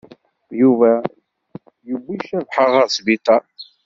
[0.61, 0.91] Yuba
[1.87, 3.43] yewwi Cabḥa ɣer sbiṭaṛ.